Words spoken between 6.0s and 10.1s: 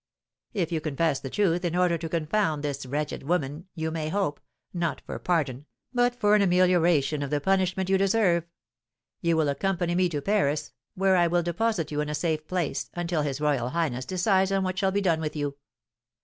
for an amelioration of the punishment you deserve. You will accompany me